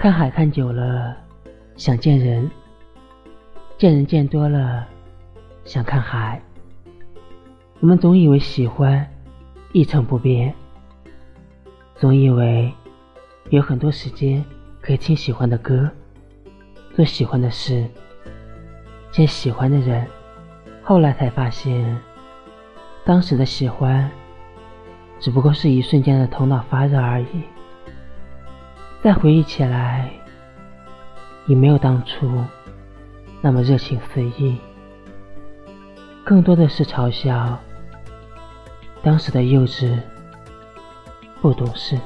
[0.00, 1.14] 看海看久了，
[1.76, 2.48] 想见人；
[3.76, 4.88] 见人见多了，
[5.66, 6.40] 想看海。
[7.80, 9.06] 我们总以为喜欢
[9.72, 10.54] 一成不变，
[11.96, 12.72] 总以为
[13.50, 14.42] 有很多时间
[14.80, 15.90] 可以听喜欢的歌，
[16.94, 17.86] 做喜欢的事，
[19.10, 20.06] 见喜欢的人。
[20.82, 22.00] 后来才发现，
[23.04, 24.10] 当时的喜欢
[25.18, 27.26] 只不过是一瞬间的头脑发热而已。
[29.02, 30.10] 再回忆起来，
[31.46, 32.44] 已没有当初
[33.40, 34.58] 那么热情肆意，
[36.22, 37.58] 更多的是嘲笑
[39.02, 39.98] 当时的幼稚、
[41.40, 41.98] 不懂事。